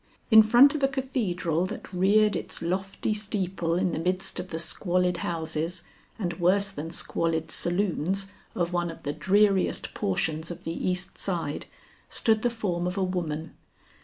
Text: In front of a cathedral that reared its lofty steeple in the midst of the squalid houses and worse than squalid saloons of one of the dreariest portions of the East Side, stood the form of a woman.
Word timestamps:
In 0.31 0.41
front 0.41 0.73
of 0.73 0.81
a 0.81 0.87
cathedral 0.87 1.67
that 1.67 1.93
reared 1.93 2.35
its 2.35 2.63
lofty 2.63 3.13
steeple 3.13 3.75
in 3.75 3.91
the 3.91 3.99
midst 3.99 4.39
of 4.39 4.49
the 4.49 4.57
squalid 4.57 5.17
houses 5.17 5.83
and 6.17 6.33
worse 6.39 6.71
than 6.71 6.89
squalid 6.89 7.51
saloons 7.51 8.25
of 8.55 8.73
one 8.73 8.89
of 8.89 9.03
the 9.03 9.13
dreariest 9.13 9.93
portions 9.93 10.49
of 10.49 10.63
the 10.63 10.73
East 10.73 11.19
Side, 11.19 11.67
stood 12.09 12.41
the 12.41 12.49
form 12.49 12.87
of 12.87 12.97
a 12.97 13.03
woman. 13.03 13.53